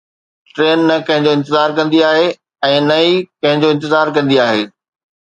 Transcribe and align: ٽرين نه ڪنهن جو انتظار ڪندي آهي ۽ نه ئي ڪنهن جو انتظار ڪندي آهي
ٽرين 0.53 0.79
نه 0.89 0.95
ڪنهن 1.07 1.23
جو 1.25 1.31
انتظار 1.35 1.69
ڪندي 1.77 1.99
آهي 2.11 2.25
۽ 2.71 2.75
نه 2.89 2.97
ئي 3.05 3.15
ڪنهن 3.41 3.57
جو 3.61 3.67
انتظار 3.79 4.07
ڪندي 4.19 4.37
آهي 4.51 4.63